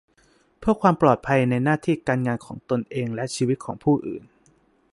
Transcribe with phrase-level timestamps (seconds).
[0.59, 4.23] เพื่อความปลอดภัยในหน้าที่การงานของตนเองและชีวิตของผู้อื่น